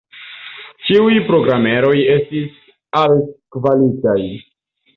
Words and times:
Ĉiuj 0.87 1.17
programeroj 1.27 1.93
estis 2.15 2.57
altkvalitaj. 3.03 4.19